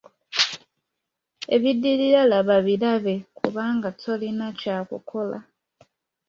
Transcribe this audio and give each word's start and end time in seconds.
Ebiddirira 1.55 2.21
laba 2.31 2.57
birabe 2.65 3.15
kubanga 3.37 3.89
tolina 4.01 4.47
kya 4.59 4.77
kukola. 4.89 5.39